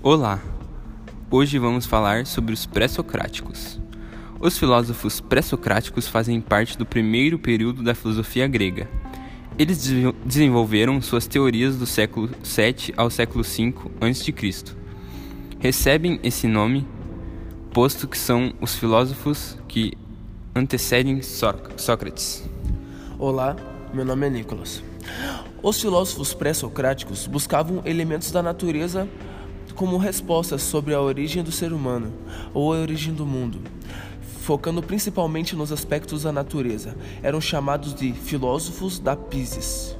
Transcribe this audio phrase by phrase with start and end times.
[0.00, 0.40] Olá!
[1.28, 3.80] Hoje vamos falar sobre os pré-socráticos.
[4.38, 8.88] Os filósofos pré-socráticos fazem parte do primeiro período da filosofia grega.
[9.58, 9.92] Eles
[10.24, 14.64] desenvolveram suas teorias do século 7 ao século 5 a.C.
[15.58, 16.86] Recebem esse nome
[17.72, 19.94] posto que são os filósofos que
[20.54, 22.48] antecedem Sócrates.
[23.18, 23.56] Olá,
[23.92, 24.80] meu nome é Nicolas.
[25.60, 29.08] Os filósofos pré-socráticos buscavam elementos da natureza
[29.78, 32.12] como respostas sobre a origem do ser humano
[32.52, 33.60] ou a origem do mundo,
[34.42, 36.96] focando principalmente nos aspectos da natureza.
[37.22, 39.97] Eram chamados de filósofos da Pisis.